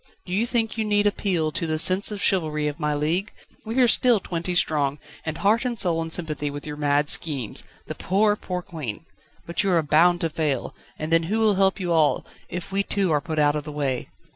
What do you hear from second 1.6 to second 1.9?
the